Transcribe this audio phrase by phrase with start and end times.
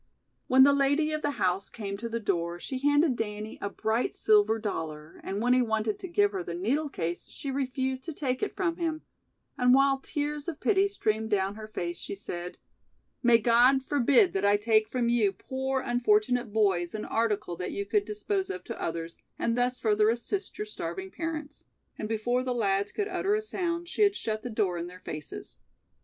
[0.47, 4.15] When the lady of the house came to the door she handed Danny a bright
[4.15, 8.13] silver dollar and when he wanted to give her the needle case she refused to
[8.13, 9.03] take it from him,
[9.59, 12.57] and while tears of pity streamed down her face she said:
[13.21, 17.85] "May God forbid that I take from you poor unfortunate boys an article that you
[17.85, 21.63] could dispose of to others, and thus further assist your starving parents",
[21.99, 25.01] and before the lads could utter a sound she had shut the door in their
[25.01, 25.59] faces.